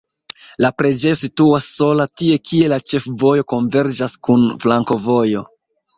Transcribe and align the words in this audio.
La 0.65 0.69
preĝejo 0.81 1.17
situas 1.23 1.67
sola 1.75 2.07
tie, 2.21 2.39
kie 2.51 2.71
la 2.73 2.79
ĉefvojo 2.93 3.47
konverĝas 3.55 4.17
kun 4.29 4.49
flankovojo. 4.65 5.45